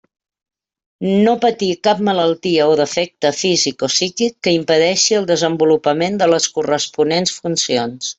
[1.25, 6.49] No patir cap malaltia o defecte físic o psíquic que impedeixi el desenvolupament de les
[6.57, 8.09] corresponents funcions.